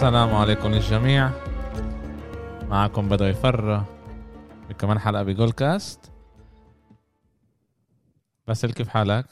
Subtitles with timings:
[0.00, 1.30] السلام عليكم الجميع.
[2.68, 3.84] معكم بدوي فرة
[4.68, 6.12] بكمان حلقة ب Goalcast.
[8.48, 9.26] باسل كيف حالك؟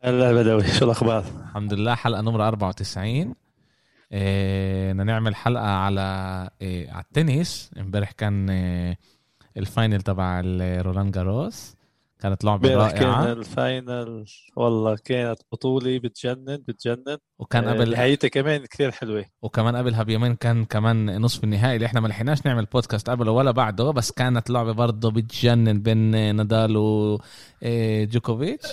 [0.00, 3.34] هلا بدوي شو الأخبار؟ الحمد لله حلقة نمرة 94
[4.12, 7.70] إيه نعمل حلقة على إيه على التنس.
[7.78, 8.98] امبارح كان إيه
[9.56, 10.40] ال final تبع
[10.80, 11.76] رولان جاروس.
[12.24, 14.24] كانت لعبة امبارح كان ال final
[14.56, 17.18] والله كانت بطولة بتجنن بتجنن.
[17.38, 19.24] وكان آه، قبل نهايتها كمان كثير حلوة.
[19.42, 23.50] وكمان قبلها بيومين كان كمان نصف النهائي اللي إحنا ما لحقناش نعمل بودكاست قبله ولا
[23.50, 26.76] بعده بس كانت لعبة برضه بتجنن بين نادال
[27.62, 28.68] وجوكوفيتش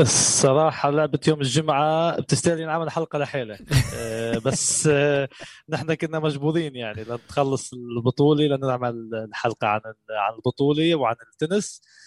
[0.00, 3.58] الصراحة لعبة يوم الجمعة بتستاهل ينعمل حلقة لحالها.
[3.94, 5.28] آه، بس آه،
[5.68, 9.80] نحن كنا مجبورين يعني لنخلص البطولة لنعمل الحلقة عن
[10.10, 11.80] عن البطولة وعن التنس.
[11.82, 12.06] آه،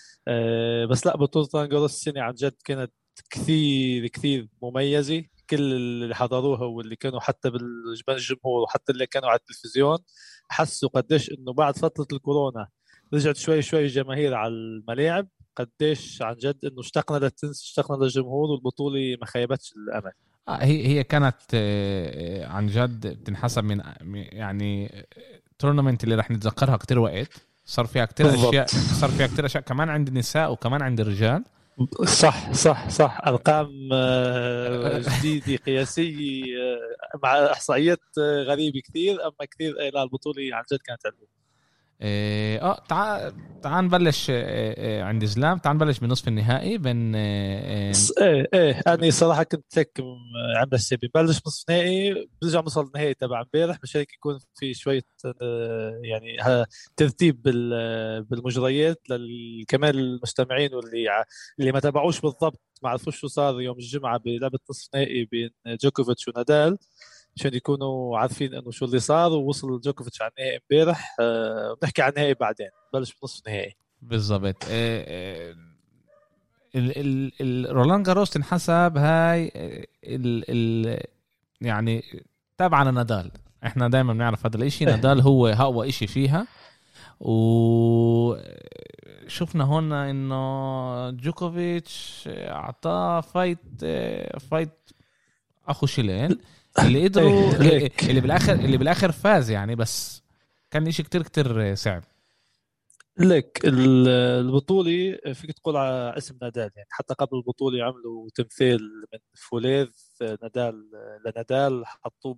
[0.90, 2.92] بس لا بطولة رانجاروس السنة عن جد كانت
[3.30, 5.24] كثير كثير مميزة.
[5.50, 9.98] كل اللي حضروها واللي كانوا حتى بالجبال الجمهور وحتى اللي كانوا على التلفزيون
[10.50, 12.68] حسوا قديش إنه بعد فترة الكورونا
[13.14, 15.28] رجعت شوي شوي الجماهير على الملاعب.
[15.56, 20.12] قديش عن جد إنه اشتقنا للتنس اشتقنا للجمهور والبطولة ما خيبتش الأمل.
[20.48, 23.82] آه هي هي كانت آه، عن جد بتنحسب من
[24.32, 25.06] يعني
[25.60, 27.49] تورنمنت اللي رح نتذكرها كتير وقت.
[27.70, 28.48] صار فيها بالضبط.
[28.48, 28.66] اشياء
[29.02, 29.64] صار فيها كتير أشياء.
[29.64, 31.44] كمان عند النساء وكمان عند الرجال.
[32.06, 33.22] صح صح صح.
[33.28, 39.24] أرقام آه، جديدة قياسية آه، مع إحصائيات آه، غريبة كثير.
[39.24, 41.39] أما كثير لا البطولة عن جد كانت حلوة
[42.02, 43.34] آه آه، تعال
[43.64, 44.36] تعال نبلش آه،
[44.78, 46.78] آه، عند زلام تعال نبلش بنصف النهائي.
[46.78, 47.94] بين إيه
[48.54, 51.10] إيه أنا صراحة كنت هيك م- عامل حسابي.
[51.16, 53.78] بلش نصف نهائي بنرجع نوصل النهائي تبع امبارح.
[53.84, 55.02] مش هيك يكون في شوية
[56.04, 56.38] يعني
[56.98, 59.02] ترتيب بال- بالمجريات
[59.68, 61.24] كمان المستمعين واللي
[61.60, 66.28] اللي ما تابعوش بالضبط ما عرفوش شو صار يوم الجمعة بلعبة نصف نهائي بين جوكوفيتش
[66.28, 66.78] ونادال.
[67.38, 71.16] عشان يكونوا عارفين إنه شو اللي صار ووصل جوكوفيتش على النهائي امبارح.
[71.20, 73.76] آه، بنحكي عن النهائي بعدين بلش بنصف النهائي.
[74.02, 74.64] بالضبط.
[74.70, 75.56] آه، آه،
[76.76, 79.52] ال ال ال رولان جاروس تنحسب هاي
[80.04, 81.00] ال ال
[81.62, 82.04] يعني
[82.58, 83.32] تابعة لنادال
[83.66, 84.88] إحنا دائما بنعرف هذا الإشي.
[84.88, 84.92] إيه.
[84.92, 86.48] نادال هو أقوى إشي فيها.
[87.20, 88.44] وشفنا
[89.64, 93.60] هون إنه جوكوفيتش أعطاه fight
[94.52, 94.90] fight
[95.68, 96.38] أخو شيلين.
[96.86, 100.22] اللي قدروا إيه، اللي, بالاخر اللي بالآخر فاز يعني بس
[100.72, 102.04] كان إشي كتير كتير صعب.
[103.20, 104.08] لك ال-
[104.46, 108.80] البطولة فيك تقول على اسم نادال يعني حتى قبل البطولة عملوا تمثال
[109.14, 109.90] من فولاذ
[110.22, 110.90] نادال
[111.26, 112.38] لنادال حطوه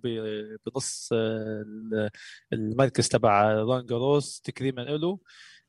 [0.66, 2.10] بنص ال-
[2.52, 5.18] المركز تبع جاروس تكريما له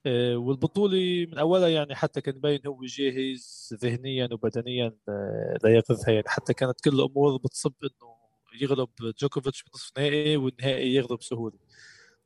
[0.06, 6.28] آه، والبطولة من أولها يعني حتى كان باين هو جاهز ذهنيا وبدنيا آه، لياخذها يعني
[6.28, 8.23] حتى كانت كل الأمور بتصب إنه
[8.62, 8.90] يغلب
[9.22, 11.58] جوكوفيتش بنصف نهائي والنهائي يغلب بسهولة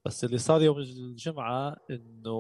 [0.05, 2.39] بس اللي صار يوم الجمعة إنه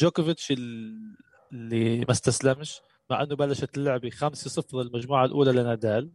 [0.00, 1.16] جوكوفيتش ال-
[1.52, 2.80] اللي ما استسلمش
[3.10, 6.10] مع إنه بلشت اللعبة 5-0 المجموعة الأولى لنادال.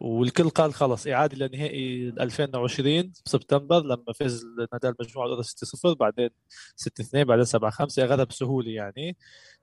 [0.00, 6.30] والكل قال خلص إعادة لنهائي 2020 بسبتمبر لما فاز نادال المجموعة الأولى 6-0 بعدين
[6.76, 9.16] 6-2 بعدين 7-5 أخذها بسهولة يعني.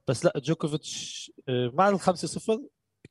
[0.07, 2.59] بس لا جوكوفيتش آه، مع ال 5-0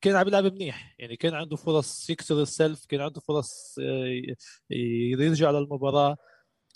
[0.01, 0.95] كان عم يلعب منيح.
[0.99, 4.35] يعني كان عنده فرص يكسر السلف كان عنده فرص آه،
[4.71, 6.17] يرجع للمباراة.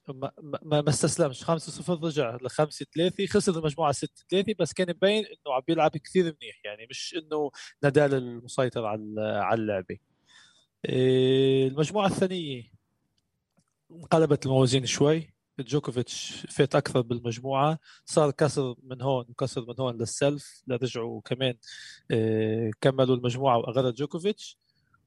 [0.09, 1.45] ما ما ما استسلمش.
[1.45, 5.63] 5 0 رجع ل 5 3 خسر المجموعة 6 3 بس كان مبين إنه عم
[5.69, 6.61] بيلعب كثير منيح.
[6.65, 7.51] يعني مش إنه
[7.83, 9.99] نادال المسيطر على على اللعبة.
[10.89, 12.65] إيه، المجموعة الثانية
[13.93, 15.34] انقلبت الموازين شوي.
[15.61, 21.55] جوكوفيتش فات أكثر بالمجموعة صار كسر من هون وكسر من هون للسلف لرجعوا كمان
[22.11, 24.59] إيه، كملوا المجموعة واغلى جوكوفيتش.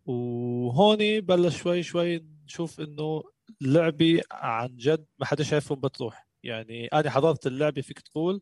[0.05, 3.23] وهون بلش شوي شوي نشوف إنه
[3.61, 6.27] اللعبه عن جد ما حدش عارف وين بتروح.
[6.43, 8.41] يعني أنا حضرت اللعبة فيك تقول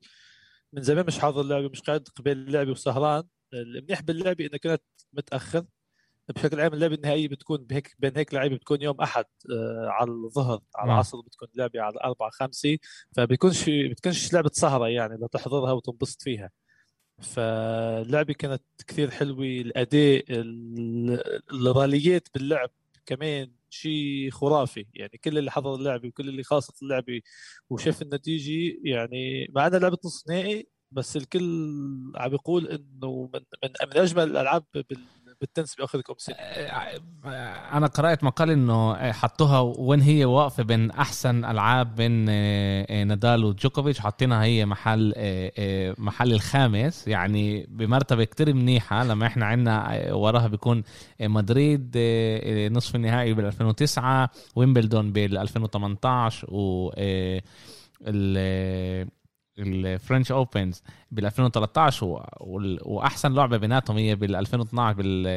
[0.74, 3.24] من زمان مش حاضر اللعبة مش قاعد قبل اللعبة وسهران.
[3.54, 5.66] المنيح باللعبة إنه كانت متأخر.
[6.30, 10.60] بشكل عام اللعبة النهائية بتكون بهيك بين هيك لعيبة بتكون يوم أحد آه، على الظهر
[10.76, 10.96] على نعم.
[10.96, 12.78] العصر بتكون اللعبة على أربعة خمسة
[13.16, 16.52] فبيكونش بتكونش لعبة سهرة يعني لتحضرها وتنبسط فيها
[17.22, 22.70] فاللعبة كانت كثير حلوة الأداء ال- الراليات باللعب
[23.06, 27.22] كمان شيء خرافي يعني كل اللي حضر اللعبة وكل اللي خاصت اللعبة
[27.70, 33.70] وشاف النتيجة يعني مع إنها لعبة نص نهائي بس الكل عم يقول إنه من من,
[33.88, 35.06] من أجمل الألعاب بال-
[35.42, 36.36] بالتنس باخذكم سنه
[37.74, 42.26] أنا قرأت مقال إنه حطوها وين هي واقفة بين أحسن ألعاب بين
[43.08, 45.14] نادال وجوكوفيتش حاطينها هي محل
[45.98, 47.08] محل الخامس.
[47.08, 50.84] يعني بمرتبة كتير منيحة لما إحنا عندنا وراها بيكون
[51.22, 51.98] مدريد
[52.72, 56.92] نصف النهائي بال 2009 ويمبلدون بال 2018 و
[59.60, 60.82] ال French Opens
[61.12, 62.26] بال 2013
[62.86, 65.28] وأحسن لعبة بيناتهم هي بال 2012 بال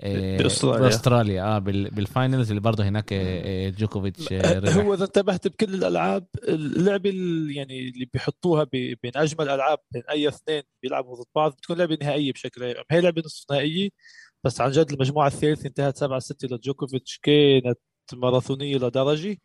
[0.00, 0.80] آه، بأستراليا.
[0.80, 1.42] بأستراليا.
[1.42, 4.76] آه بال finals اللي برضه هناك آه، جوكوفيتش آه، ربح.
[4.76, 6.26] هو اذا انتبهت بكل الألعاب.
[6.48, 11.76] اللعبه اللي يعني اللي بيحطوها بين أجمل ألعاب بين أي اثنين بيلعبوا ضد بعض بتكون
[11.78, 12.84] لعبة نهائية بشكل عام.
[12.90, 13.88] هي لعبة نصف نهائية
[14.44, 17.78] بس عن جد المجموعة الثالثة انتهت 7 6 لجوكوفيتش كانت
[18.12, 19.36] ماراثونية لدرجة.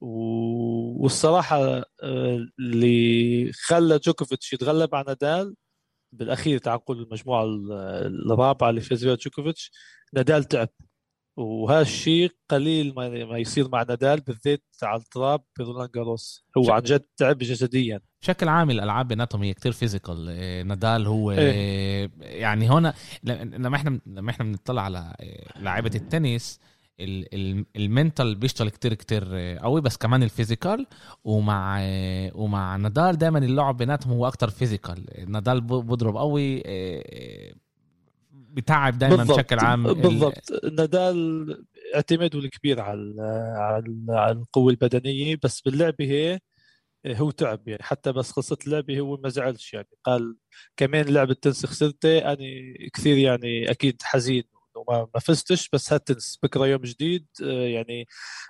[0.00, 1.58] والصراحة
[2.02, 5.54] آه، اللي خلى جوكوفيتش يتغلب على نادال
[6.12, 9.72] بالأخير تعال نقول المجموعه الرابعة اللي فاز فيها جوكوفيتش
[10.12, 10.68] نادال تعب.
[11.36, 16.44] وهذا الشيء قليل ما يصير مع نادال بالذات على التراب برولان جاروس.
[16.58, 18.00] هو عن جد تعب جسديا.
[18.22, 22.94] بشكل عام الألعاب بيناتهم هي كتير physical آه، نادال هو إيه؟ يعني هنا
[23.24, 26.60] لما إحنا لما إحنا بنطلع على آه، لعيبة التنس
[27.76, 29.24] ال mental بيشتغل كتير كتير
[29.62, 30.86] قوي بس كمان ال physical.
[31.24, 31.80] ومع
[32.34, 35.06] ومع نادال دائما اللعب بيناتهم هو أكتر physical.
[35.28, 36.62] نادال بضرب قوي
[38.32, 40.64] بتعب دائما بشكل عام بالضبط.
[40.72, 41.64] نادال
[41.94, 43.14] اعتماده الكبير على
[44.08, 46.40] على القوة البدنية بس باللعبة هي
[47.06, 47.82] هو تعب يعني.
[47.82, 49.88] حتى بس خلصت اللعبة هو ما زعلش يعني.
[50.04, 50.36] قال
[50.76, 52.38] كمان لعبة تنس خسرته أنا
[52.94, 54.42] كثير يعني أكيد حزين
[54.88, 58.06] وما ما فزتش بس هاتنس بكرة يوم جديد آه، يعني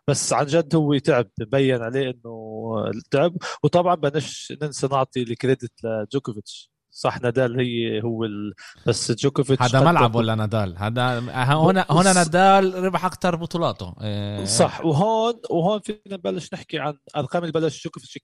[0.08, 3.36] بس عن جد هو تعب بين عليه إنه تعب.
[3.62, 6.70] وطبعا بدناش ننسى نعطي الكريدت لجوكوفيتش.
[6.92, 8.54] صح نادال هي هو ال...
[8.86, 13.94] بس جوكوفيتش هذا ملعب ولا نادال؟ هذا هنا هنا نادال ربح أكثر بطولاته.
[14.00, 18.18] آه، صح وهون وهون فينا نبلش نحكي عن أرقام اللي بلش جوكوفيتش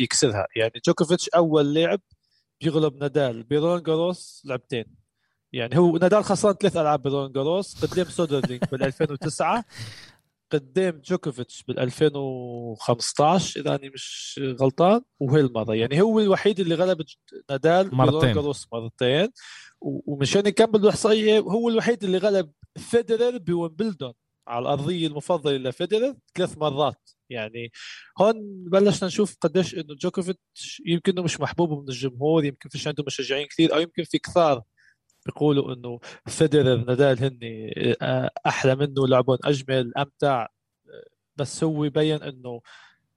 [0.00, 0.46] يكسرها.
[0.56, 2.00] يعني جوكوفيتش أول لعب
[2.60, 3.42] بيغلب نادال.
[3.42, 5.07] برولان جاروس لعبتين.
[5.52, 9.64] يعني هو نادال خسران ثلاث ألعاب برولان جاروس قدام سودرلينج بال 2009
[10.50, 17.02] قدام جوكوفيتش بال 2015 إذا أني مش غلطان وهي المره يعني هو الوحيد اللي غلب
[17.50, 18.34] نادال مرتين.
[18.34, 19.28] جاروس مرتين.
[19.80, 24.12] ومشان يكمل الإحصائية هو الوحيد اللي غلب فيدرر بويمبلدون
[24.48, 27.10] على الأرضية المفضلة لفيدرر ثلاث مرات.
[27.30, 27.72] يعني
[28.18, 33.04] هون بلشنا نشوف قديش إنه جوكوفيتش يمكن إنه مش محبوب من الجمهور يمكن فيش عنده
[33.06, 34.62] مشجعين كثير أو يمكن في كثار
[35.28, 37.40] بيقولوا إنه فيدرر نادال هن
[38.02, 40.46] آه، أحلى منه لعبهم أجمل أمتع.
[41.36, 42.60] بس هو يبين إنه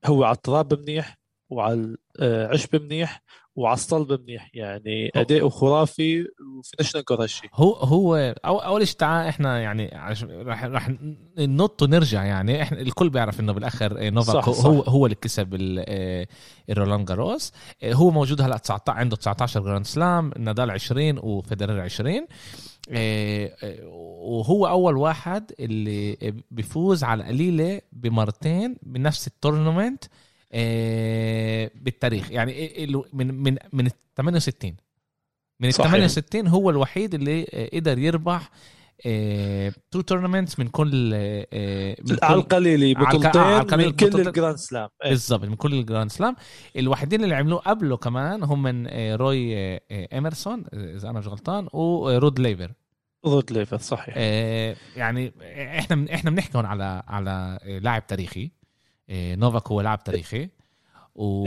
[0.05, 1.17] هو على التراب منيح
[1.49, 3.21] وعلى العشب منيح.
[3.55, 4.49] وعلى الصلب منيح.
[4.53, 6.27] يعني اداؤه خرافي
[6.59, 9.91] وفينش ننكر هالشيء هو هو أو أول شيء تعال إحنا يعني
[10.31, 10.91] رح رح
[11.37, 12.61] ننط ونرجع يعني.
[12.61, 14.89] إحنا الكل بيعرف إنه بالآخر نوفاك صح هو صح.
[14.89, 15.55] هو اللي كسب
[16.69, 17.51] الرولان جاروس.
[17.83, 22.27] هو موجود هلأ 19 عنده 19 Grand Slam نادال 20 وفيدرر 20
[24.23, 26.17] وهو أول واحد اللي
[26.51, 30.03] بيفوز على القليله بمرتين بنفس ال tournament
[31.75, 32.31] بالتاريخ.
[32.31, 34.75] يعني من من من ال 68
[35.61, 38.49] من ال 68 هو الوحيد اللي آه، قدر يربح
[39.91, 44.89] two tournaments من كل آه، من على القليله بطولتين من كل ال Grand Slam.
[45.03, 45.09] إيه.
[45.09, 46.35] بالضبط من كل ال Grand Slam.
[46.75, 49.55] الوحيدين اللي عملوه قبله كمان هم من روي
[49.91, 52.71] إيمرسون إذا أنا مش غلطان ورود ليفر.
[53.25, 54.17] رود ليفر صحيح.
[54.97, 55.33] يعني
[55.79, 58.39] إحنا إحنا بنحكي هون على على لاعب تاريخي.
[58.39, 58.60] إيه،
[59.11, 60.49] نوفاك هو لاعب تاريخي
[61.15, 61.43] و...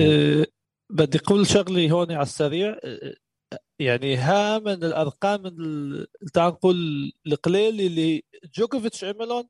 [0.90, 2.78] بدي أقول شغلي هون على السريع.
[2.84, 3.14] أه،
[3.78, 5.42] يعني ها من الأرقام
[6.32, 9.48] تعال نقول القليل اللي جوكوفيتش عملهم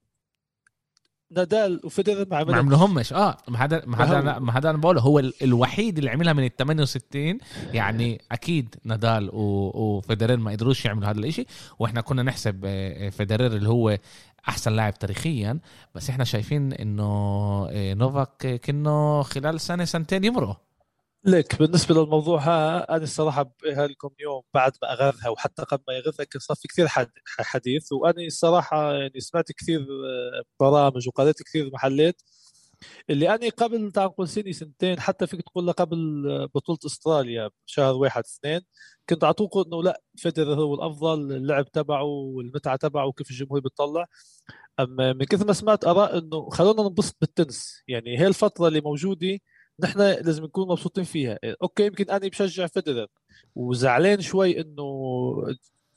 [1.36, 5.00] نادال وفيدرر ما عملهم ما عملهمش آه ما هذا ما هذا ما هذا أنا بقوله.
[5.00, 7.38] هو الوحيد اللي عملها من ال 68
[7.72, 11.46] يعني أكيد نادال وفيدرر ما قدروش يعملوا هذا الشيء
[11.78, 13.98] وإحنا كنا نحسب آه، فيدرر اللي هو
[14.48, 15.58] أحسن لاعب تاريخيا.
[15.94, 17.04] بس إحنا شايفين إنه
[17.70, 20.60] آه، نوفاك كأنه خلال سنة سنتين يمرق.
[21.24, 26.24] لك بالنسبة للموضوع ها أنا الصراحة لكم يوم بعد ما أغرها وحتى قبل ما يغرها
[26.24, 26.86] كان صار في كثير
[27.26, 32.22] حديث وأنا الصراحة يعني سمعت كثير آه، برامج وقريت كثير محلات.
[33.10, 35.98] اللي أنا قبل تعال نقول سنة سنتين حتى فيك تقول قبل
[36.54, 38.60] بطولة إستراليا شهر واحد اثنين
[39.08, 44.06] كنت أعطيك إنه لا فيدرر هو الأفضل اللعب تبعه والمتعة تبعه وكيف الجمهور بيطلع.
[44.80, 49.38] أما من كثر ما سمعت آراء إنه خلونا ننبسط بالتنس يعني هي الفترة اللي موجودة
[49.80, 51.38] نحن لازم نكون مبسوطين فيها.
[51.62, 53.06] أوكي يمكن أنا بشجع فيدرر.
[53.54, 54.84] وزعلان شوي إنه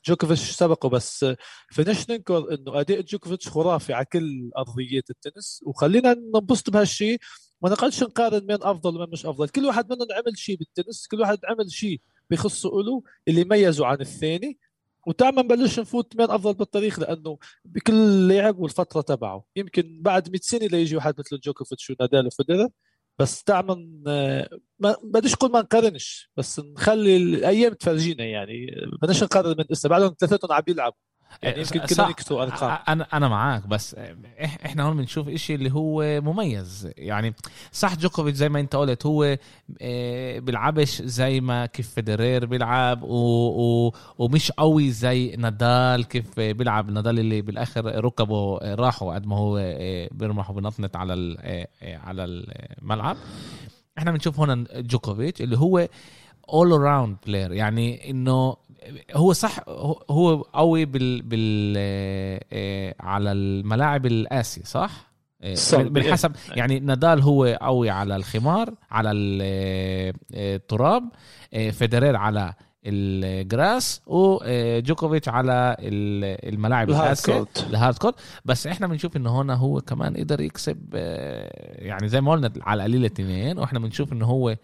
[0.04, 1.26] جوكوفيتش سبقه بس
[1.70, 5.62] فينيش ننكر إنه أداء جوكوفيتش خرافي على كل أرضيات التنس.
[5.66, 7.18] وخلينا ننبسط بهالشيء
[7.62, 9.48] ما نقعدش نقارن مين أفضل ومين مش أفضل.
[9.48, 14.00] كل واحد منهم عمل شيء بالتنس كل واحد عمل شيء بخصه له اللي ميزه عن
[14.00, 14.58] الثاني.
[15.06, 19.44] وتعال نبلش نفوت مين أفضل بالتاريخ لأنه بكل لاعب والفترة تبعه.
[19.56, 22.68] يمكن بعد 100 سنة ليجي واحد مثل جوكوفيتش ونادال وفيدرر.
[23.18, 24.02] بس تعمل
[24.78, 28.66] ما بديش أقول ما نقارنش بس نخلي الأيام تفرجينا يعني
[29.02, 31.07] بدناش نقارن من اسا بعدهم ثلاثتهم عم يلعبوا.
[31.42, 31.80] يعني إيه، يمكن
[32.88, 33.96] أنا أنا معك بس
[34.44, 36.90] إحنا هون بنشوف إشي اللي هو مميز.
[36.96, 37.34] يعني
[37.72, 39.36] صح جوكوفيتش زي ما أنت قلت هو
[39.82, 43.16] آه، بيلعبش زي ما كيف فيدرير بيلعب و...
[43.48, 43.92] و...
[44.18, 46.04] ومش قوي زي نادال.
[46.04, 51.66] كيف بيلعب نادال اللي بالآخر ركبه راحوا قد ما هو آه، بيرمح وبنطنط على ال...
[51.82, 53.16] على الملعب.
[53.98, 55.88] إحنا بنشوف هنا جوكوفيتش اللي هو
[56.52, 58.56] all around player يعني إنه
[59.14, 65.08] هو صح هو- هو قوي بال بال آه، آه، على الملاعب القاسي صح؟
[65.42, 65.54] آه،.
[65.82, 71.02] بالحسب يعني نادال هو قوي على الحمار على ال- التراب
[71.72, 72.52] فيدرير على
[72.86, 77.66] ال grass وجوكوفيتش على ال- الملاعب القاسيه court.
[77.70, 78.12] ال hard court
[78.44, 80.94] بس إحنا بنشوف انه هنا هو كمان قدر يكسب
[81.78, 84.56] يعني زي ما قلنا على القليل اثنين وإحنا بنشوف انه هو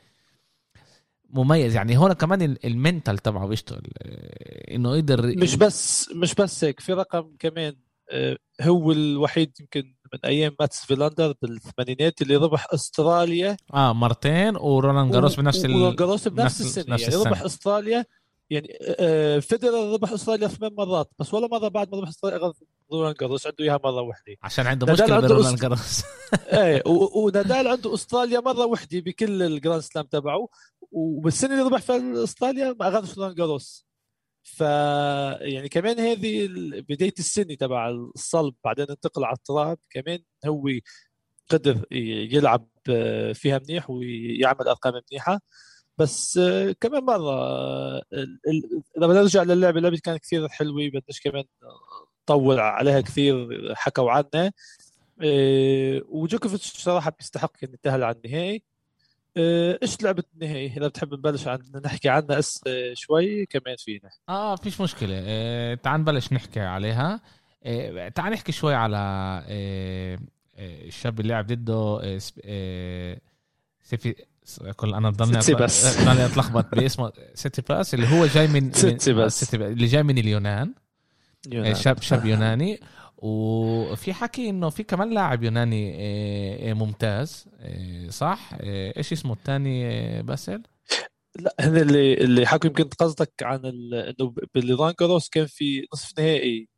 [1.30, 1.74] مميز.
[1.76, 3.82] يعني هون كمان ال- ال mental تبعه بيشتغل.
[4.02, 7.76] آه، إنه قدر مش بس مش بس هيك في رقم كمان.
[8.10, 13.56] آه، هو الوحيد يمكن من أيام ماتس فيلاندر بالثمانينات اللي ربح أستراليا.
[13.74, 15.74] آه مرتين ورولان جاروس بنفس ال...
[15.74, 16.94] ورولان جاروس بنفس نفس- السنة.
[16.94, 17.30] نفس يعني السنة.
[17.30, 18.04] ربح أستراليا
[18.50, 22.52] يعني آه، فيدرر ربح أستراليا ثمان مرات بس ولا مرة بعد ما ربح أستراليا غير
[22.92, 23.46] رولان جاروس.
[23.46, 26.02] عنده إياها مرة واحدة عشان عنده مشكلة برولان جاروس.
[26.52, 26.82] إيه
[27.16, 30.48] ونادال عنده أستراليا مرة وحدة بكل الجراند سلام تبعه.
[30.94, 33.86] وبالسنه اللي ربح فيها إستراليا ما اخذش رولان جاروس.
[34.42, 34.60] ف
[35.40, 36.48] يعني كمان هذه
[36.88, 40.68] بداية السنة تبع الصلب بعدين انتقل على التراب كمان هو
[41.50, 45.40] قدر يلعب آه، فيها منيح ويعمل أرقام منيحة.
[45.98, 48.02] بس آه، كمان مرة آه،
[48.98, 51.44] لما نرجع للعبة اللعبة كانت كثير حلوة بدناش كمان
[52.26, 54.52] طول عليها كثير حكوا عنها.
[56.08, 58.62] وجوكوفيتش صراحة بيستحق إنه يتأهل على النهائي.
[59.36, 64.10] إيش لعبة النهائي؟ إذا بتحب نبلش عن نحكي عنها اس آه، شوي كمان فينا.
[64.28, 65.14] آه فيش مشكلة.
[65.26, 67.20] آه تعال نبلش نحكي عليها.
[67.64, 68.96] آه تعال نحكي شوي على
[69.48, 70.18] آه
[70.56, 73.18] آه الشاب اللي لعب ضده آه آه
[73.82, 74.14] سيفي
[74.76, 75.40] كل أنا ضلني.
[76.04, 77.12] ضلني أتلخبط باسمه.
[77.34, 78.72] تسيتسيباس اللي هو جاي من.
[78.72, 80.74] سيتي- اللي جاي من اليونان.
[81.52, 81.74] يونان.
[81.74, 82.80] شاب شاب يوناني.
[83.24, 90.22] وفي حكي إنه في كمان لاعب يوناني آه، آه، ممتاز آه، صح؟ إيش اسمه الثاني
[90.22, 90.62] باسل
[91.38, 96.68] لا هن اللي اللي حكوا يمكن قصدك عن إنه بالرولان جاروس كان في نصف نهائي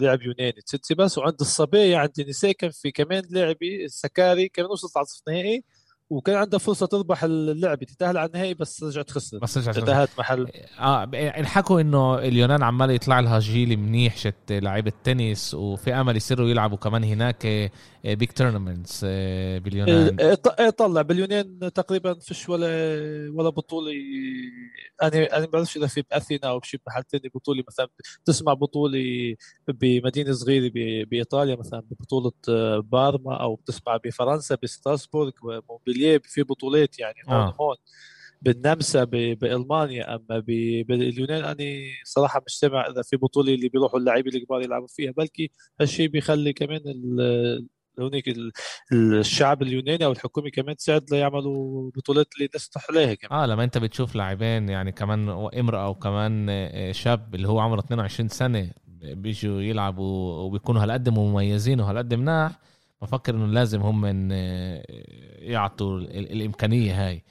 [0.00, 0.52] لاعب يوناني.
[0.52, 5.64] تسيتسيباس وعند الصبايا عند النساء كان في كمان لاعبة ساكاري كمان وصلت على نصف نهائي.
[6.10, 9.42] وكان عندها فرصة تربح اللعبة تتأهل على النهائي بس رجعت خسرت.
[9.42, 10.48] بس رجع تأهلت محل.
[10.78, 16.48] آه حكوا إنه اليونان عمال يطلع لها جيل منيح شت لعيبة تنس وفي أمل يصيروا
[16.48, 17.70] يلعبوا كمان هناك.
[18.14, 19.04] big tournaments
[19.64, 20.34] باليونان
[20.78, 22.66] طلع باليونان تقريبا فيش ولا
[23.34, 23.92] ولا بطولة
[25.02, 27.88] أنا أنا ما بعرفش إذا في بأثينا أو بشي محل ثاني بطولة مثلا
[28.24, 29.36] تسمع بطولة
[29.68, 30.70] بمدينة صغيرة
[31.04, 37.56] بإيطاليا مثلا ببطولة آه، بارما أو بتسمع بفرنسا بستراسبورغ ومونبلييه في بطولات يعني هون آه.
[37.60, 37.76] هون
[38.42, 40.38] بالنمسا بألمانيا أما
[40.88, 41.64] باليونان أنا
[42.04, 46.52] صراحة مش سامع إذا في بطولة اللي بيروحوا اللاعبين الكبار يلعبوا فيها بلكي هالشيء بيخلي
[46.52, 46.82] كمان
[48.00, 48.52] هونيك ال-
[48.92, 53.40] الشعب اليوناني أو الحكومة كمان تساعد ليعملوا بطولات اللي الناس تروح عليها كمان.
[53.40, 56.46] آه لما أنت بتشوف لاعبين يعني كمان إمرأة وكمان
[56.92, 58.70] شاب اللي هو عمره 22 سنة
[59.02, 62.58] بيجوا يلعبوا وبيكونوا هالقد مميزين وهالقد مناح
[63.02, 64.84] بفكر إنه لازم هم إن، آه،
[65.38, 67.24] يعطوا ال- الإمكانية هاي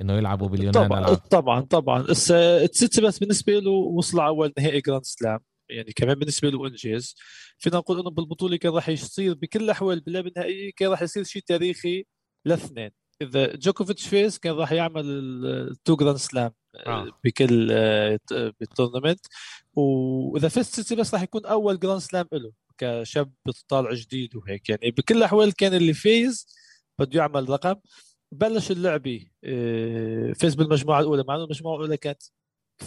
[0.00, 0.88] إنه يلعبوا باليونان.
[0.88, 1.14] طبعا.
[1.14, 2.02] طبعا طبعا.
[2.02, 2.26] بس
[2.72, 5.40] تسيتسيباس بالنسبة له وصل على أول نهائي Grand Slam
[5.72, 7.14] يعني كمان بالنسبة له انجاز
[7.58, 11.42] فينا نقول إنه بالبطولة كان راح يصير بكل الأحوال باللعبه النهائيه كان راح يصير شيء
[11.46, 12.06] تاريخي
[12.44, 12.90] لاثنين.
[13.22, 15.04] إذا جوكوفيتش فاز كان راح يعمل
[15.46, 17.08] ال two Grand Slam آه.
[17.24, 18.18] بكل آه،
[18.60, 19.26] بال tournament.
[19.74, 23.32] وإذا فاز تسيتسيباس راح يكون أول Grand Slam له كشاب
[23.68, 24.68] طالع جديد وهيك.
[24.68, 26.46] يعني بكل الأحوال كان اللي فاز
[26.98, 27.74] بده يعمل رقم
[28.32, 32.22] بلش اللعبة آه، فاز بالمجموعة الأولى مع إنه المجموعة الأولى كانت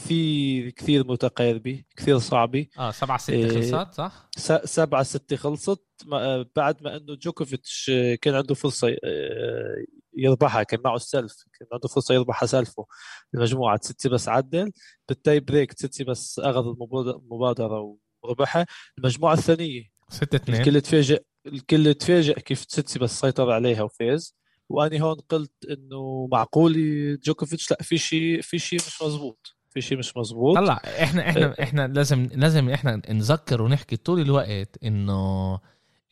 [0.03, 2.67] كثير كثير متقاربة كثير صعبة.
[2.79, 3.49] آه سبعة ستة إيه.
[3.49, 5.85] خلصات صح؟ س- سبعة ستة خلصت.
[6.05, 9.85] ما- آه، بعد ما إنه جوكوفيتش آه، كان عنده فرصة آه،
[10.17, 12.85] يربحها كان معه السلف كان عنده فرصة يربحها سلفه
[13.33, 14.71] المجموعه سيتي بس عدل.
[15.09, 18.65] بال tie break تسيتسيباس أخذ المبادرة وربحها.
[18.97, 24.35] المجموعة الثانية 6 2 الكل تفاجئ الكل تفاجئ كيف تسيتسيباس سيطر عليها وفاز.
[24.69, 26.73] وأني هون قلت إنه معقول
[27.19, 31.45] جوكوفيتش؟ لا في شيء في شيء مش مزبوط في شيء مش مزبوط طلع إحنا إحنا
[31.45, 31.63] أه.
[31.63, 35.59] إحنا لازم لازم إحنا نذكر ونحكي طول الوقت إنه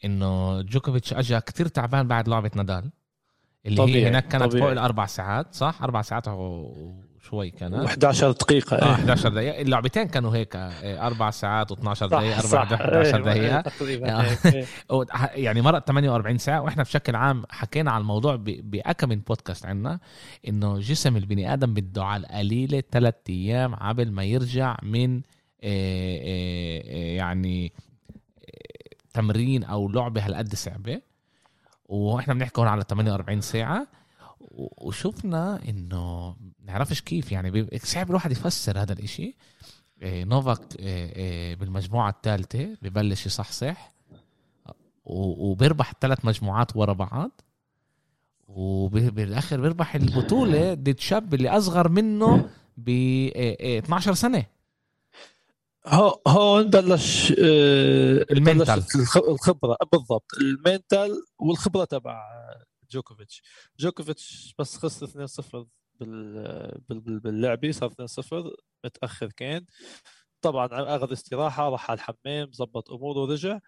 [0.05, 2.91] إنه جوكوفيتش اجى كتير تعبان بعد لعبة نادال
[3.65, 4.03] اللي طبيعي.
[4.03, 4.61] هي هناك كانت طبيعي.
[4.61, 6.27] فوق الأربع ساعات صح أربع ساعات
[7.23, 9.61] وشوي كانت 11 دقيقة آه 11 دقيقة.
[9.61, 12.39] اللعبتين كانوا هيك آه، أربع ساعات و12 دقيقة
[12.73, 15.05] 11 دقيقة تقريبا آه.
[15.45, 19.99] يعني مرت 48 ساعة وإحنا بشكل عام حكينا على الموضوع بأكم من بودكاست عنا
[20.47, 25.21] إنه جسم البني آدم بده على القليلة ثلاث أيام قبل ما يرجع من
[25.63, 27.73] آه، يعني
[29.13, 31.01] تمرين أو لعبة هالقد صعبة.
[31.85, 33.87] وإحنا بنحكي هون على 48 ساعة.
[34.53, 39.35] وشفنا إنه نعرفش كيف يعني صعب الواحد يفسر هذا الإشي.
[40.01, 43.93] إيه، نوفاك إيه، إيه، بالمجموعة الثالثة ببلش يصحصح.
[45.05, 47.41] وبيربح ثلاث مجموعات ورا بعض.
[48.47, 54.45] وبالاخر بيربح البطولة ضد شاب اللي أصغر منه ب 12 سنة.
[56.27, 58.83] هون بلش آه، المنتال.
[59.29, 60.31] الخبرة بالضبط.
[60.41, 62.23] المنتال والخبرة تبع
[62.93, 63.41] جوكوفيتش.
[63.79, 65.67] جوكوفيتش بس خسر 2-0
[65.99, 69.65] باللعبة صار 2-0 متأخر كان.
[70.41, 73.59] طبعا أخذ استراحة راح على الحمام ظبط أموره ورجع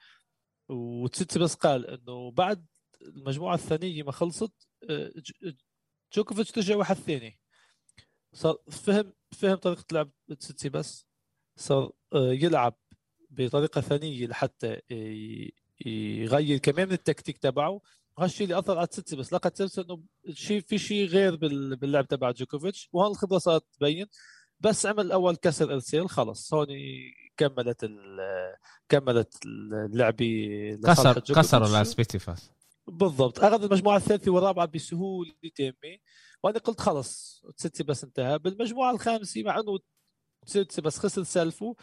[0.70, 2.66] وتسيتسيباس قال إنه بعد
[3.02, 4.54] المجموعة الثانية ما خلصت
[4.90, 5.12] آه،
[6.14, 7.40] جوكوفيتش رجع واحد ثاني.
[8.34, 11.08] صار فهم فهم طريقة لعب تسيتسيباس.
[11.58, 12.78] صار آه، يلعب
[13.30, 14.82] بطريقة ثانية لحتى
[15.86, 17.82] يغير كمان التكتيك تبعه.
[18.18, 20.04] وهالشيء اللي أثر على تسيتسيباس لقى تسيتسيباس إنه
[20.34, 21.36] شيء في شيء غير
[21.76, 22.90] باللعب تبع جوكوفيتش.
[22.94, 24.08] وهون الخبرة صارت تبين.
[24.60, 26.68] بس عمل اول كسر ارسال خلص هون
[27.38, 27.92] كملت
[28.90, 32.52] كملت اللعبه كسر كسروا لتسيتسيباس
[32.88, 33.40] بالضبط.
[33.40, 35.98] أخذ المجموعة الثالثة والرابعة بسهولة تامه
[36.44, 38.40] وأنا قلت خلص تسيتسيباس انتهى.
[38.40, 39.80] بالمجموعة الخامسة مع إنه
[40.46, 41.76] تسيتسيباس خسر سالفه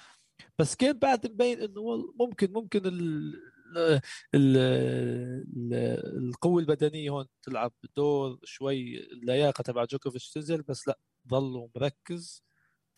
[0.59, 2.83] بس كان بعد مبين إنه ممكن ممكن
[3.77, 4.01] ال
[4.35, 5.75] ال
[6.29, 12.43] القوة البدنية هون تلعب دور شوي اللياقة تبع جوكوفيتش تنزل بس لا ضلوا مركز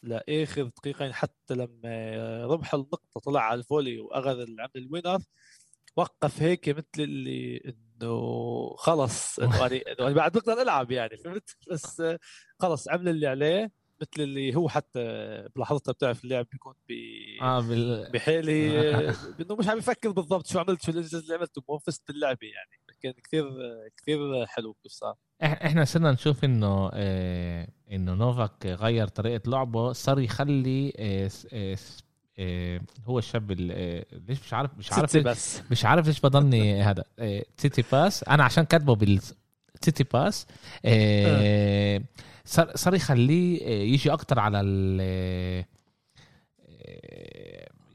[0.03, 5.19] لآخر دقيقتين حتى لما ربح النقطة طلع على الفولي وأخذ عمل الوينر.
[5.97, 12.03] وقف هيك مثل اللي إنه خلص إنه يعني بعد بقدر ألعب يعني فهمت؟ بس
[12.61, 13.73] خلص عمل اللي عليه.
[14.01, 15.01] مثل اللي هو حتى
[15.57, 16.93] بلحظتها بتعرف اللعب بيكون ب
[17.43, 18.11] آه بال...
[18.13, 18.79] بحالي
[19.41, 22.85] انه مش عم يفكر بالضبط شو عملت شو الانجاز اللي عملته مو فزت باللعبة يعني.
[23.03, 23.45] كان كثير
[23.97, 30.21] كثير حلو كيف صار إحنا صرنا نشوف إنه آه إنه نوفاك غير طريقة لعبه صار
[30.21, 31.77] يخلي آه آه
[32.39, 35.63] آه هو الشاب اللي ليش مش عارف مش عارف بس.
[35.71, 37.05] مش عارف ليش بضلني هذا
[37.57, 38.95] سيتي باس أنا عشان كاتبه
[39.85, 40.47] بتسيتسيباس
[40.85, 42.03] آه, آه.
[42.45, 45.65] صار صار يخليه آه، يجي أكتر على ال آه،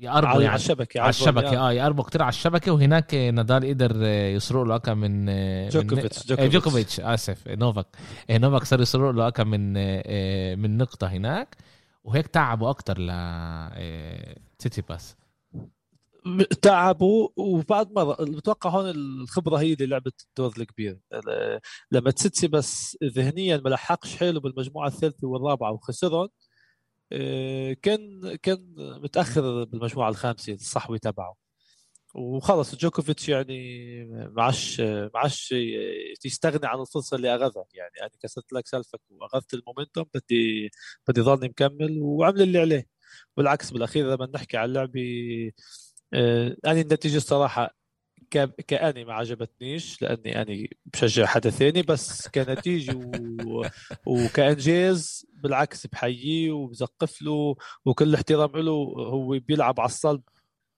[0.01, 0.55] يقربوا على يعني.
[0.55, 2.71] الشبكة على الشبكة آه يقربوا كتير على الشبكة.
[2.71, 5.25] وهناك نادال قدر يسرق له اكم من
[5.69, 6.99] جوكوفيتش جوكوفيتش, جوكوفيتش.
[6.99, 7.85] آسف نوفاك.
[8.31, 9.73] نوفاك صار يسرق له اكم من
[10.59, 11.57] من نقطة هناك.
[12.03, 15.15] وهيك تعبوا أكتر لتسيتسيباس
[16.61, 20.99] تعبوا وبعد مرة بتوقع هون الخبرة هي اللي لعبت الدور الكبير.
[21.91, 26.29] لما تسيتسي بس ذهنيا ما لحقش حاله بالمجموعة الثالثة والرابعة وخسرهم
[27.11, 31.35] آه، كان كان متأخر بالمجموعة الخامسة الصحوة تبعه.
[32.15, 35.51] وخلص جوكوفيتش يعني ما عادش ما عادش
[36.25, 37.65] يستغني عن الفرصة اللي أخذها.
[37.73, 40.71] يعني أنا كسرت لك سلفك وأخذت المومنتوم بدي
[41.07, 42.87] بدي ضلني مكمل وعمل اللي عليه.
[43.37, 45.01] بالعكس بالأخير لما نحكي على اللعبه
[46.13, 47.79] آه، أنا النتيجة الصراحة
[48.67, 52.95] كأني ما عجبتنيش لأني أنا بشجع حدا ثاني بس كنتيجة
[53.45, 53.65] و...
[54.07, 60.21] وكإنجاز بالعكس بحييه وبزقف له وكل احترام له هو بيلعب على الصلب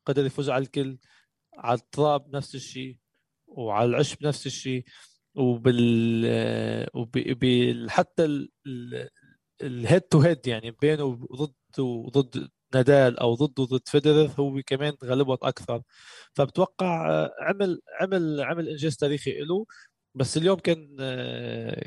[0.05, 0.97] قدر يفوز على الكل
[1.57, 2.97] على التراب نفس الشيء
[3.47, 4.85] وعلى العشب نفس الشيء
[5.35, 6.25] وبال
[6.93, 8.47] وبال حتى
[9.61, 15.39] الهيد تو هيد يعني بينه ضد وضد نادال أو ضده ضد فيدرر هو كمان غلبت
[15.43, 15.81] أكثر.
[16.33, 19.65] فبتوقع آه، عمل عمل عمل إنجاز تاريخي له
[20.15, 21.83] بس اليوم كان آه،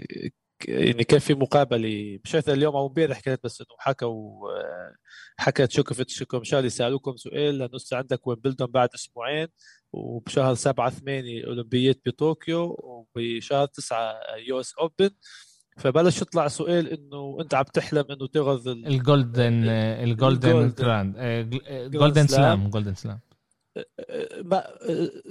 [0.68, 2.18] يعني كان في مقابلة.
[2.24, 4.94] مش عارف اليوم أو امبارح كانت بس إنه حكوا آه،
[5.38, 7.58] حكت جوكوفيتش كومشالي سألوكم سؤال.
[7.58, 9.48] لأنه لسه عندك ويمبلدون بعد أسبوعين.
[9.92, 12.76] وبشهر 7 8 أولمبيات بطوكيو.
[12.78, 14.14] وبشهر 9
[14.48, 15.10] US Open.
[15.76, 21.16] فبلش يطلع سؤال إنه أنت عم تحلم إنه تاخذ ال golden ال golden grand
[21.90, 23.20] golden slam golden slam
[24.44, 24.64] ما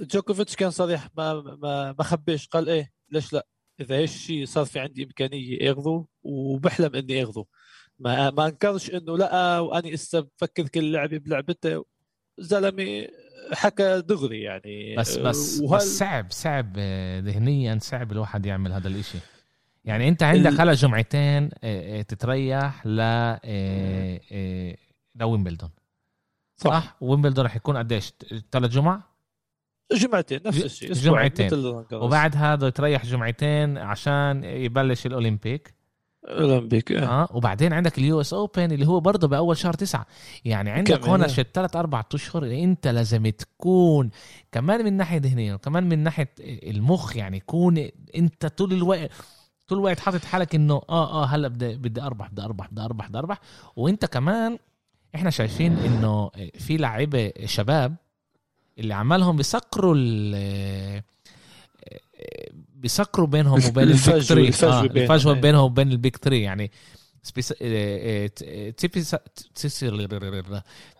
[0.00, 2.48] جوكوفيتش كان صريح ما ما ما خبيش.
[2.48, 3.46] قال إيه ليش لا؟
[3.80, 7.44] إذا هيك الشيء صار في عندي إمكانية آخذه وبحلم إني آخذه.
[7.98, 11.84] ما ما أنكرش إنه لا واني إسا بفكر كل لعبه بلعبته
[12.38, 13.06] زلمة
[13.52, 14.96] حكى دغري يعني.
[14.96, 15.76] بس بس, وهل...
[15.76, 16.78] بس صعب صعب
[17.24, 19.18] ذهنيا صعب الواحد يعمل هذا الإشي.
[19.84, 20.60] يعني انت عندك.
[20.60, 21.50] هلا جمعتين
[22.08, 23.00] تتريح ل
[25.14, 25.70] لويمبلدون
[26.56, 28.12] صح, صح؟ ويمبلدون رح يكون قديش؟
[28.52, 29.02] ثلاث جمع
[29.92, 31.50] جمعتين نفس الشيء جمعتين.
[31.92, 35.74] وبعد هذا تريح جمعتين عشان يبلش ال Olympic.
[36.24, 40.06] Olympic آه, آه وبعدين عندك ال US Open اللي هو برضه بأول شهر تسعة.
[40.44, 44.10] يعني عندك هون شي ثلاث أربع أشهر أنت لازم تكون
[44.52, 49.10] كمان من ناحية ذهنية وكمان من ناحية المخ يعني يكون أنت طول الوقت
[49.68, 53.08] طول الوقت حاطط حالك إنه آه آه هلأ بدي بدي أربح بدي أربح بدي أربح
[53.08, 53.40] بدي أربح.
[53.76, 54.58] وإنت كمان
[55.14, 57.96] إحنا شايفين إنه في لعيبة شباب
[58.78, 59.94] اللي عمالهم بيسكروا
[62.76, 64.34] بيسكروا بينهم وبين ال big 3
[64.86, 65.64] الفجوه آه بينهم.
[65.64, 66.70] وبين ال big 3 يعني.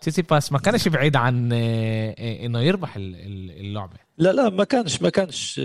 [0.01, 3.97] تسيتسيباس ما كانش بعيد عن إنه يربح اللعبة.
[4.17, 5.59] لا لا ما كانش ما كانش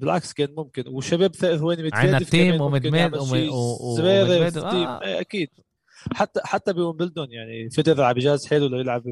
[0.00, 0.84] بالعكس كان ممكن.
[0.88, 5.20] وشباب ثواني متفادف عندنا تيم ومدميد ومدميد آه.
[5.20, 5.48] أكيد.
[6.12, 9.02] حتى حتى بومبلدون يعني فيدر عم بجهز حاله ليلعب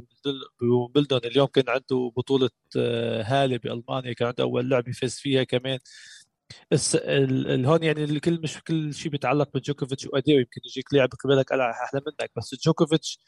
[0.61, 5.79] بومبلدون اليوم كان عنده بطولة آه، هاله بألمانيا كان عنده أول لعبة فاز فيها كمان.
[7.67, 12.31] هون يعني الكل مش كل شيء بيتعلق بجوكوفيتش واديه يمكن يجيك لاعب قبلك أحلى منك.
[12.37, 13.19] بس جوكوفيتش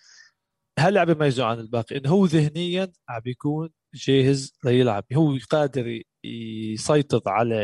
[0.78, 1.96] هاللعبة بيميزه عن الباقي.
[1.96, 5.04] انه هو ذهنيا عم بيكون جاهز ليلعب.
[5.14, 7.54] هو قادر يسيطر على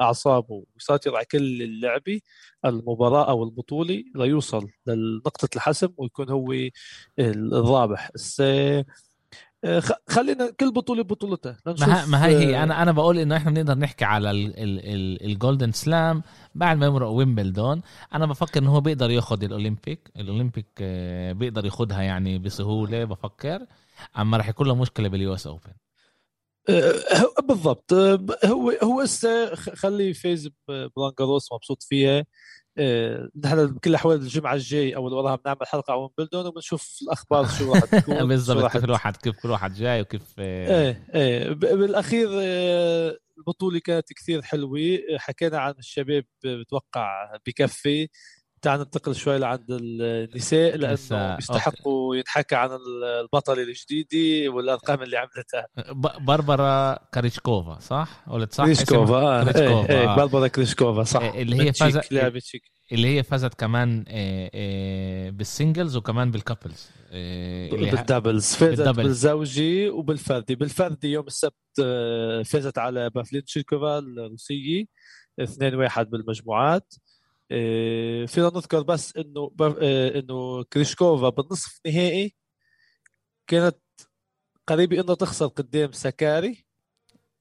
[0.00, 2.20] أعصابه ويسيطر على كل اللعبة
[2.64, 6.54] المباراة أو البطولة ليوصل لنقطة الحسم ويكون هو
[7.18, 8.10] الرابح.
[10.08, 11.56] خلينا كل بطولة بطولتها.
[11.66, 14.30] ما, ما هي هي أنا أنا بقول إنه إحنا بنقدر نحكي على
[15.24, 16.22] الجولدن سلام
[16.54, 17.82] بعد ما يمرق ويمبلدون
[18.14, 23.04] أنا بفكر إنه هو بيقدر ياخذ ال Olympic ال Olympic آه، بيقدر ياخذها يعني بسهولة
[23.04, 23.66] بفكر.
[24.18, 25.72] أما راح يكون له مشكلة بال US Open
[27.48, 27.92] بالضبط.
[28.44, 32.18] هو هو هسه خليه يفوز برولان جاروس مبسوط فيها.
[32.18, 32.24] آه،
[33.44, 37.74] نحن بكل الاحوال الجمعة الجاي أو اللي وراها بنعمل حلقة عن ويمبلدون وبنشوف الأخبار شو
[37.74, 41.52] راح تكون بالضبط كيف الواحد كيف كل واحد جاي وكيف آه، إيه إيه.
[41.52, 44.78] بالأخير آه، البطولة كانت كثير حلوة.
[45.18, 48.08] حكينا عن الشباب بتوقع بكفي.
[48.62, 52.70] تعال ننتقل شوي لعند النساء لأنه بيستحقوا ينحكى عن
[53.22, 55.66] البطله الجديده والأرقام اللي عملتها.
[56.20, 61.20] باربرا كريشكوفا صح؟ ولا صح؟ كريشكوفا كريشكوفا إيه, إيه, باربرا كريشكوفا صح.
[61.20, 62.12] إيه اللي هي فازت
[62.92, 66.90] اللي هي فازت كمان إيه إيه بال singles وكمان بال doubles.
[67.12, 68.54] إيه بال doubles.
[68.54, 69.02] فازت بال double.
[69.02, 70.54] بالزوجي وبالفردي.
[70.54, 74.84] بالفردي يوم السبت آه، فازت على بافليتشيكوفا الروسية
[75.40, 76.94] 2-1 بالمجموعات.
[76.94, 77.07] آه،
[78.26, 82.34] فينا نذكر بس إنه آه، إنه كريشكوفا بالنصف النهائي
[83.46, 83.78] كانت
[84.66, 86.64] قريبة إنها تخسر قدام سكاري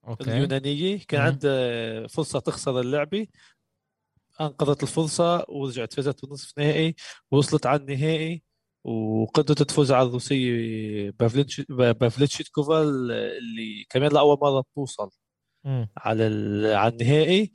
[0.08, 0.32] okay.
[0.32, 1.00] اليونانية.
[1.08, 3.28] كان عندها فرصة تخسر اللعبة.
[4.42, 6.96] أنقذت الفرصة ورجعت فازت بالنصف النهائي
[7.32, 8.44] ووصلت على النهائي
[8.84, 11.14] وقدرت تفوز على الروسية
[11.70, 15.10] بافليتشيكوفا اللي كمان لأول مرة بتوصل
[15.98, 16.24] على
[16.76, 17.52] على النهائي.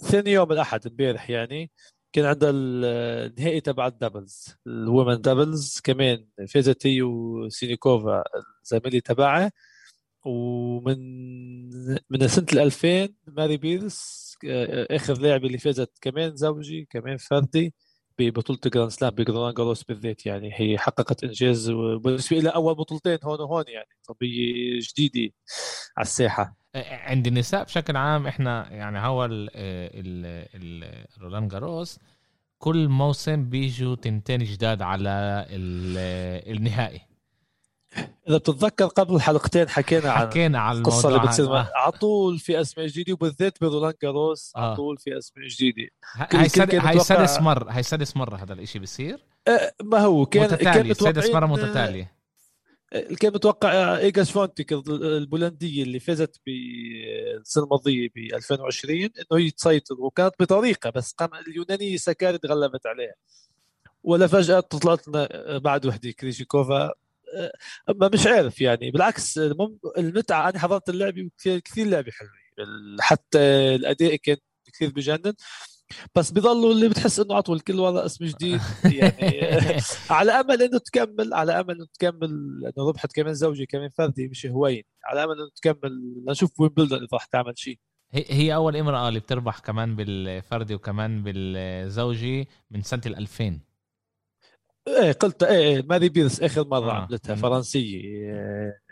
[0.00, 1.70] ثاني يوم الأحد امبارح يعني
[2.12, 8.22] كان عندها النهائي تبع ال doubles ال women doubles كمان فازت هي وسينيكوفا
[8.64, 9.52] الزميله تبعها.
[10.24, 10.98] ومن
[12.10, 14.36] من سنة 2000 ماري بيرس
[14.90, 17.74] آخر لاعبه اللي فازت كمان زوجي كمان فردي
[18.18, 23.40] ببطولة grand slam برولان جاروس بالذات يعني هي حققت إنجاز بالنسبة لها أول بطولتين هون
[23.40, 25.34] وهون يعني طبيه جديده
[25.96, 26.56] على الساحة.
[26.76, 29.24] عند النساء بشكل عام إحنا يعني هو
[31.20, 31.98] رولان جاروس
[32.58, 37.00] كل موسم بيجوا تنتين جداد على النهائي.
[38.28, 41.70] إذا بتتذكر قبل حلقتين حكينا عن حكينا عن القصة اللي بتصير آه.
[41.74, 44.60] على طول في أسماء جديدة وبالذات برولان جاروس آه.
[44.60, 45.88] على طول في أسماء جديدة.
[46.14, 50.94] هاي هاي سادس مره هاي سادس مرة هذا الإشي بصير أه ما هو كان متتالي
[50.94, 52.15] كان سادس مرة متتالية.
[53.20, 60.34] كان متوقع إيجا شفيونتيك البولندية اللي فازت بالسنه الماضية ب 2020 إنه هي تسيطر وكانت
[60.40, 63.14] بطريقها بس قام اليونانية سكاري تغلبت عليها.
[64.04, 65.08] ولا فجأة طلعت
[65.62, 66.92] بعد وحدة كريشيكوفا.
[67.88, 69.38] ما مش عارف يعني بالعكس
[69.98, 70.48] المتعة.
[70.48, 72.32] أنا حضرت اللعبة كثير لعبة حلوة.
[73.00, 73.38] حتى
[73.74, 74.36] الأداء كان
[74.72, 75.34] كثير بجنن.
[76.14, 78.60] بس بيضلوا اللي بتحس إنه عطوا الكل ورا اسم جديد.
[78.84, 79.52] يعني
[80.10, 84.46] على أمل إنه تكمل على أمل إنه تكمل لأنه ربحت كمان زوجي كمان فردي مش
[84.46, 84.82] هين.
[85.04, 87.78] على أمل إنه تكمل لنشوف ويمبلدون إذا رح تعمل شيء
[88.12, 93.60] هي أول امرأة اللي بتربح كمان بالفردي وكمان بالزوجي من سنة ال 2000
[94.88, 96.94] إيه قلت إيه, إيه، ماري بيرس آخر مرة آه.
[96.94, 98.85] عملتها فرنسية.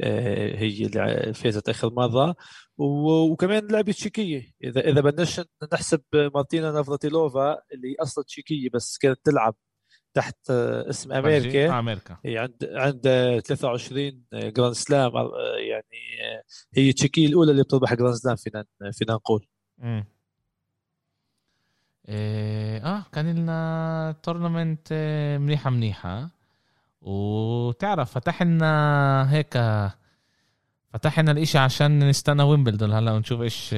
[0.00, 2.36] هي اللي فازت آخر مرة.
[2.78, 4.52] وكمان لعبة تشيكية.
[4.64, 5.40] اذا إذا بدناش
[5.72, 9.54] نحسب مارتينا نافراتيلوفا اللي أصلا تشيكية بس كانت تلعب
[10.14, 11.76] تحت اسم أمريكا.
[11.76, 12.16] آه، أمريكا.
[12.24, 13.02] هي عند عند
[13.44, 15.12] 23 grand slam
[15.68, 15.98] يعني
[16.74, 19.46] هي تشيكية الأولى اللي بتربح grand slam فينا فينا نقول
[19.82, 20.04] امم
[22.06, 26.30] آه كان لنا tournament آه، منيحه منيحه
[27.04, 29.58] وتعرف فتح لنا هيك
[30.92, 32.92] فتح لنا الإشي عشان نستنى ويمبلدون.
[32.92, 33.74] هلا ونشوف إيش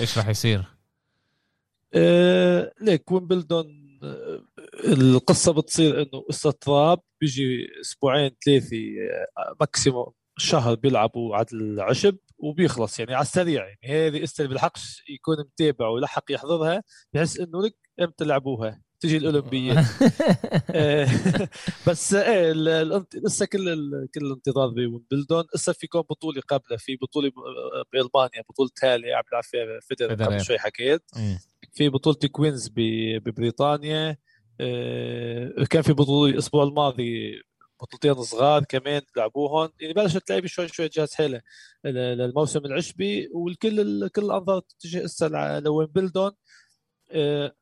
[0.00, 0.64] إيش راح يصير.
[1.94, 3.66] أه ليك ويمبلدون
[4.02, 4.42] آه،
[4.84, 8.76] القصة بتصير إنه قصة تراب بيجي أسبوعين ثلاثة
[9.60, 12.98] maximum شهر بيلعبوا على العشب وبيخلص.
[13.00, 16.82] يعني على السريع يعني هذه قصة اللي بيلحقش يكون متابع ويلحق يحضرها
[17.12, 18.82] بحس إنه لك إمتى لعبوها.
[19.02, 19.76] تجي الاولمبياد
[20.70, 21.08] آه،
[21.88, 22.52] بس إيه
[23.14, 23.64] لسه كل
[24.14, 27.30] كل الانتظار بويمبلدون لسه في كون بطولة قبلها في بطولة
[27.92, 31.02] بألمانيا بطولة هالي عم بيلعب فيها فيدرر قبل شوي حكيت.
[31.72, 34.16] في بطولة كوينز ببريطانيا.
[34.60, 37.42] آه، كان في بطولة الأسبوع الماضي
[37.82, 41.40] بطولتين صغار كمان لعبوهم يعني بلشت لعبة شوي شوي تجهز حاله
[41.84, 43.28] للموسم العشبي.
[43.34, 46.30] والكل كل الأنظار تتجه هسه لويمبلدون.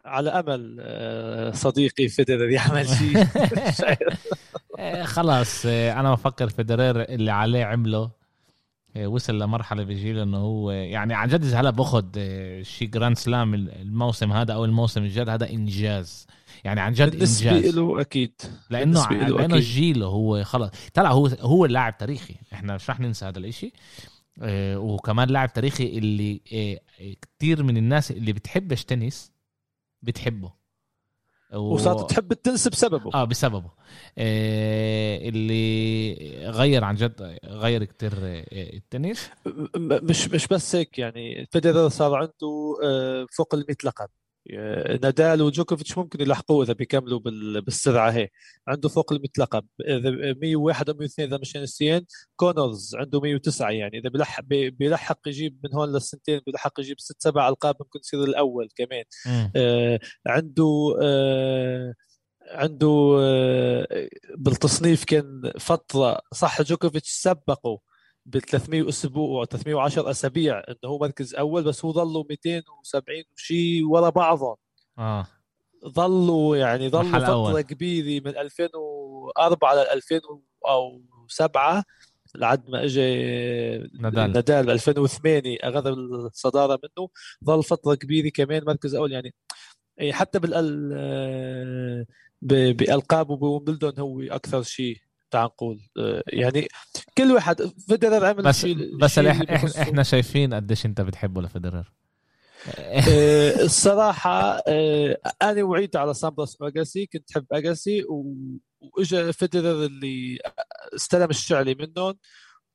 [0.04, 3.26] على أمل آه، صديقي فيدرر يعمل شيء.
[4.78, 8.10] آه، خلاص أنا بفكر فيدرر اللي عليه عمله
[9.04, 12.06] وصل لمرحلة بيجي له إنه هو يعني عن جد هلا بأخذ
[12.62, 16.26] شي grand slam الموسم هذا أو الموسم الجاي هذا إنجاز.
[16.64, 17.74] يعني عن جد بالنسبة إنجاز.
[17.76, 18.32] له أكيد.
[18.70, 22.34] لأنه لأنه جيله هو خلص طلع هو هو اللاعب تاريخي.
[22.52, 23.72] إحنا مش رح ننسى هذا الإشي.
[24.76, 26.40] وكمان لاعب تاريخي اللي
[27.22, 29.32] كتير من الناس اللي بتحبش تنس
[30.02, 30.52] بتحبه.
[31.52, 31.56] و...
[31.58, 33.10] وصارت تحب التنس بسببه.
[33.14, 33.70] آه بسببه.
[34.18, 36.14] آه اللي
[36.50, 39.30] غير عن جد غير كتير آه التنس.
[39.76, 44.08] مش مش بس هيك يعني فيدرر صار عنده آه فوق ال 100 لقب.
[45.02, 47.20] نادال وجوكوفيتش ممكن يلحقوه إذا بيكملوا
[47.60, 48.28] بالسرعة هي.
[48.68, 50.10] عنده فوق ال 100 لقب اذا
[50.42, 52.04] 101 أو 102 إذا مش نسيان
[52.36, 53.98] كونرز عنده 109 يعني.
[53.98, 58.68] إذا بيلحق بيلحق يجيب من هون للسنتين بيلحق يجيب ست سبع ألقاب ممكن يصير الأول
[58.76, 59.04] كمان.
[59.56, 61.94] آه عنده آه
[62.50, 67.89] عنده آه بالتصنيف كان فتره صح جوكوفيتش سبقه.
[68.32, 74.10] ب 300 أسبوع 310 أسابيع إنه هو مركز أول بس هو ظلوا 270 وشيء ورا
[74.10, 74.56] بعضهم.
[74.98, 75.26] آه.
[75.88, 77.60] ظلوا يعني ظلوا فترة أول.
[77.60, 81.84] كبيرة من 2004 ل 2007
[82.34, 83.00] لعد ما اجى
[84.00, 84.32] نادال.
[84.32, 84.70] نادال.
[84.70, 87.08] 2008 أخذ الصدارة منه.
[87.44, 89.12] ظل فترة كبيرة كمان مركز أول.
[89.12, 89.34] يعني
[90.10, 92.06] حتى بال
[92.42, 94.96] بألقابه بومبلدون هو أكثر شيء
[95.30, 96.68] تعال نقول آه، يعني
[97.18, 101.92] كل واحد فيدرر عمل بس شيء بس شي إحنا, إحنا شايفين قديش أنت بتحبه لفيدرر.
[102.78, 108.04] آه، الصراحة آه، أنا وعيت على سامبرس أجاسي كنت أحب أجاسي
[108.80, 110.38] وإجا فيدرر اللي
[110.94, 112.14] استلم الشعلي منهم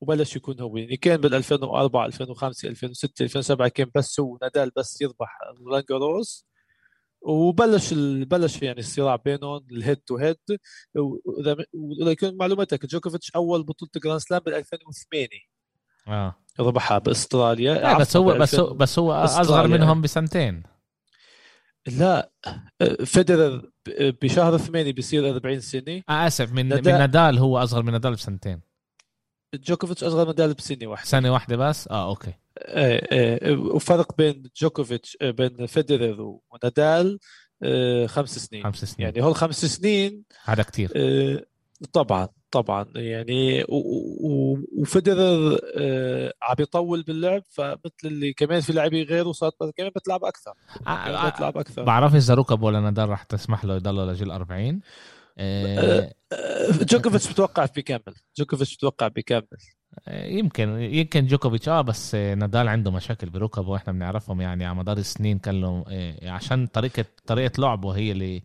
[0.01, 0.77] وبلش يكون هو.
[0.77, 5.83] يعني كان بال 2004 2005 2006 2007 كان بس هو نادال بس يربح رولان
[7.25, 7.93] وبلش
[8.27, 10.37] بلش يعني الصراع بينهم ال head to head
[10.95, 15.27] وإذا يكون معلوماتك جوكوفيتش أول بطولة grand slam بال 2008
[16.07, 16.35] آه.
[16.59, 20.63] ربحها بأستراليا لا بس هو بس هو بس هو أصغر منهم بسنتين.
[21.87, 22.31] لا
[23.05, 26.01] فيدرر بشهر ثمانية بيصير 40 سنة.
[26.09, 26.91] آه آسف من ندا...
[26.91, 28.61] من نادال هو أصغر من نادال بسنتين.
[29.53, 31.07] جوكوفيتش اصغر من نادال بسنة واحدة.
[31.07, 32.33] سنة واحدة بس؟ آه أوكي.
[32.57, 37.19] إيه إيه وفرق بين جوكوفيتش آه، بين فيدرر ونادال
[37.63, 38.63] آه، خمس سنين.
[38.63, 39.07] خمس سنين.
[39.07, 41.45] يعني هول خمس سنين هذا كثير آه،
[41.93, 42.85] طبعا طبعا.
[42.95, 43.65] يعني
[44.79, 45.59] وفيدرر
[46.41, 50.53] عم يطول باللعب فمثل اللي كمان في لاعبين غيره صارت كمان بتلعب أكثر.
[51.29, 51.83] بتلعب أكثر.
[51.83, 54.79] بعرف إذا ركب ولا نادال رح تسمح له يضل لجيل 40
[56.89, 59.47] جوكوفيتش بتوقع بيكمل جوكوفيتش بتوقع بيكمل
[60.07, 65.39] يمكن يمكن جوكوفيتش آه بس نادال عنده مشاكل بركبه وإحنا بنعرفهم يعني على مدار السنين
[65.39, 65.85] كان له
[66.23, 68.43] عشان طريقة طريقة لعبه هي اللي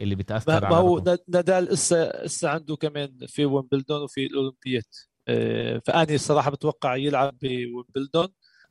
[0.00, 1.18] اللي بتأثر ما على هو.
[1.28, 4.96] نادال لسه لسه عنده كمان في ويمبلدون وفي الاولمبيات
[5.28, 8.28] آه، فأني الصراحه بتوقع يلعب بويمبلدون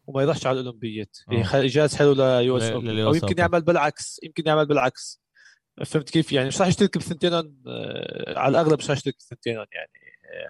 [0.08, 1.34] وما يروحش على الاولمبيات آه.
[1.34, 1.46] يعني
[1.98, 2.58] حلو ليو
[3.08, 3.40] أو يمكن.
[3.40, 5.22] يعمل بالعكس يمكن يعمل بالعكس
[5.86, 9.92] فهمت كيف؟ يعني مش راح يشترك بثنتين على الأغلب مش راح يشترك بثنتين يعني
[10.34, 10.50] آه،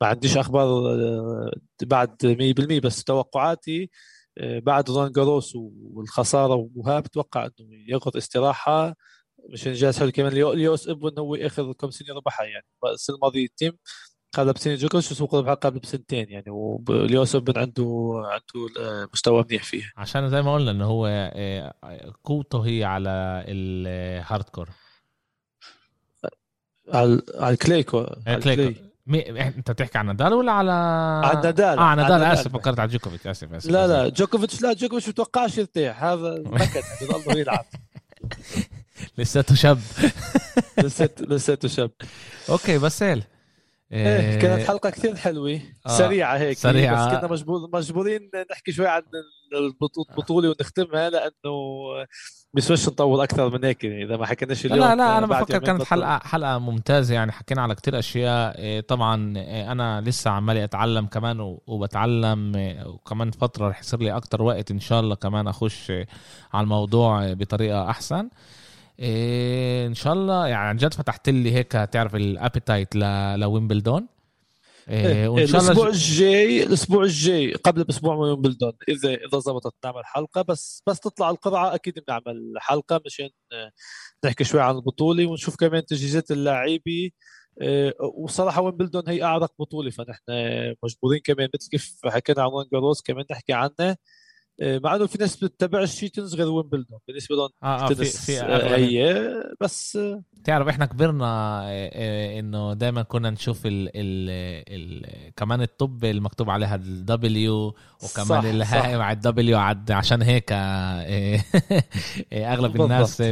[0.00, 1.52] ما عنديش أخبار آه،
[1.82, 3.90] بعد 100% بس توقعاتي
[4.38, 8.94] آه، بعد رون جاروس والخسارة وها بتوقع إنه ياخذ استراحة
[9.48, 10.32] مش انجاز حلو كمان.
[10.32, 13.72] اليوس ابن هو آخر كم سنة ربحها يعني السنة الماضيه التيم
[14.32, 18.70] قبل بسنة جوكوش وسوق ربحها قبل بسنتين يعني واليوس ابن عنده عنده
[19.12, 19.92] مستوى منيح فيها.
[19.96, 21.74] عشان زي ما قلنا ان هو آه،
[22.24, 24.68] قوته هي على الهاردكور
[26.92, 28.74] على على الكليكو على
[29.06, 29.40] مي...
[29.48, 30.72] أنت بتحكي عن نادال ولا على
[31.26, 31.78] على نادال.
[31.78, 32.22] آه على نادال.
[32.22, 33.86] آسف فكرت على جوكوفيتش آسف آسف لا.
[33.86, 36.04] لا جوكوفيتش لا جوكوفيتش ما بتوقعش يرتاح.
[36.04, 37.64] هذا نكد بضل يلعب
[39.18, 39.78] لساته شاب.
[40.84, 41.90] لساته لساته شاب.
[42.50, 43.22] أوكي بسال
[43.92, 47.08] إيه كانت حلقة كثير حلوة آه، سريعة هيك سريعة.
[47.14, 49.02] بس كنا مجبور مجبورين نحكي شوي عن
[49.54, 51.54] البطو- البطولة ونختمها لأنه
[52.54, 55.82] بيسويش نطول أكثر من هيك إذا ما حكيناش لا اليوم لا, لا أنا بفكر كانت.
[55.82, 61.06] حلقه حلقة ممتازة يعني حكينا على كتير أشياء إيه، طبعا إيه، أنا لسه عمالي أتعلم
[61.06, 65.90] كمان وبتعلم إيه، وكمان فترة رح يصير لي أكتر وقت إن شاء الله كمان أخش
[65.90, 66.06] إيه،
[66.52, 68.28] على الموضوع إيه، بطريقة أحسن
[69.00, 70.46] إيه إن شاء الله.
[70.48, 72.96] يعني عن جد فتحت لي هيك تعرف ال appetite
[73.36, 74.08] لويمبلدون.
[74.88, 79.38] إيه وإن شاء الأسبوع الله ج- الجاي الأسبوع الجاي قبل بأسبوع من ويمبلدون اذا إذا
[79.38, 80.42] زبطت نعمل حلقة.
[80.42, 83.70] بس بس تطلع القرعة أكيد بنعمل حلقة مشان آه،
[84.24, 87.14] نحكي شوي عن البطولة ونشوف كمان تجهيزات اللاعبي.
[87.62, 90.22] آه، وصراحة ويمبلدون هي أعرق بطولة فنحن
[90.84, 93.96] مجبورين كمان مثل كيف حكينا عن رولان جاروس كمان نحكي عنه.
[94.62, 98.76] مع إنه في ناس بتتابعش التنس غير ويمبلدون بالنسبة لهم آه, آه في في آه،
[98.76, 101.62] هي بس آه، تعرف إحنا كبرنا
[102.38, 104.30] إنه دائما كنا نشوف ال ال
[104.68, 108.98] ال كمان الطابة المكتوب عليها ال W وكمان الهاء.
[108.98, 109.58] مع ال W
[109.90, 110.52] عشان هيك
[112.32, 112.80] أغلب بالضبط.
[112.80, 113.22] الناس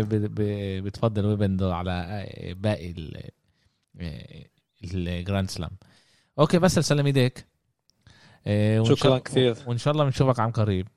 [0.85, 3.31] بتفضل ويمبلدون على باقي ال-
[4.85, 5.71] ال grand slam
[6.39, 7.47] أوكي بس سلم ايديك
[8.83, 9.57] شكراً كثير.
[9.67, 10.89] وإن شاء الله بنشوفك عن قريب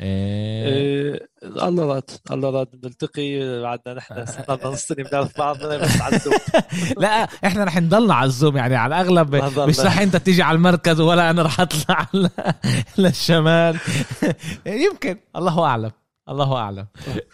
[0.00, 6.00] إيه، إيه الله راد الله راد نلتقي بعدنا نحن صرنا نص سنه بنعرف بعضنا بس
[6.00, 6.34] على الزوم.
[7.02, 7.08] لا
[7.46, 9.34] إحنا رح نضلنا على الزوم يعني على الأغلب.
[9.60, 12.06] مش رح أنت تيجي على المركز ولا أنا رح أطلع
[12.98, 13.78] للشمال
[14.66, 15.18] يمكن.
[15.36, 15.90] الله أعلم.
[16.28, 16.86] الله أعلم.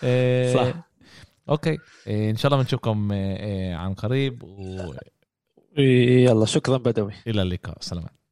[0.03, 0.75] إيه، صح.
[1.49, 1.79] أوكي.
[2.07, 5.01] إيه، إن شاء الله بنشوفكم إيه، عن قريب والى
[5.79, 7.13] إيه، يلا شكرا بدوي.
[7.27, 7.77] اللقاء.
[7.81, 8.24] سلامات.